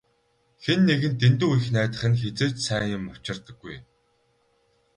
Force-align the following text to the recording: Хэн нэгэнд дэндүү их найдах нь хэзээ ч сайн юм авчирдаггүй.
Хэн 0.63 0.79
нэгэнд 0.89 1.17
дэндүү 1.21 1.51
их 1.59 1.65
найдах 1.75 2.01
нь 2.09 2.19
хэзээ 2.21 2.49
ч 2.53 2.57
сайн 2.67 2.89
юм 2.97 3.03
авчирдаггүй. 3.11 3.75